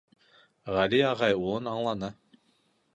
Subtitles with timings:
[0.77, 2.13] Ғәли ағай улын аңланы.